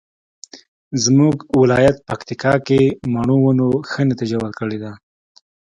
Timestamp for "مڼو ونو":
3.13-3.69